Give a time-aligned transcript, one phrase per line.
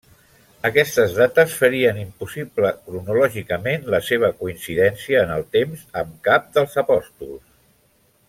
[0.67, 7.41] Aquestes dates ferien impossible cronològicament la seva coincidència en el temps amb cap dels apòstols.